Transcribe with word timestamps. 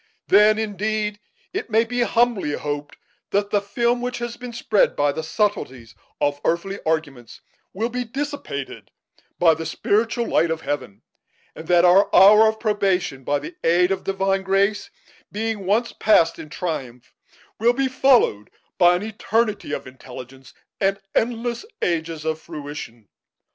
Then, 0.29 0.57
indeed, 0.57 1.19
it 1.53 1.69
may 1.69 1.83
be 1.83 2.01
humbly 2.01 2.53
hoped 2.53 2.97
that 3.29 3.51
the 3.51 3.61
film 3.61 4.01
which 4.01 4.17
has 4.17 4.35
been 4.35 4.51
spread 4.51 4.95
by 4.95 5.11
the 5.11 5.21
subtleties 5.21 5.93
of 6.19 6.41
earthly 6.43 6.79
arguments 6.87 7.41
will 7.71 7.89
be 7.89 8.03
dissipated 8.03 8.89
by 9.37 9.53
the 9.53 9.63
spiritual 9.63 10.27
light 10.27 10.49
of 10.49 10.61
Heaven; 10.61 11.03
and 11.55 11.67
that 11.67 11.85
our 11.85 12.09
hour 12.15 12.47
of 12.47 12.59
probation, 12.59 13.23
by 13.23 13.37
the 13.37 13.55
aid 13.63 13.91
of 13.91 14.03
divine 14.03 14.41
grace, 14.41 14.89
being 15.31 15.67
once 15.67 15.93
passed 15.93 16.39
in 16.39 16.49
triumph, 16.49 17.13
will 17.59 17.73
be 17.73 17.87
followed 17.87 18.49
by 18.79 18.95
an 18.95 19.03
eternity 19.03 19.71
of 19.71 19.85
intelligence 19.85 20.55
and 20.79 20.99
endless 21.13 21.63
ages 21.79 22.25
of 22.25 22.41
fruition. 22.41 23.07